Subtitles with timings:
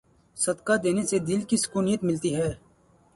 [0.37, 2.49] صدقہ دینے سے دل کی سکونیت ملتی ہے۔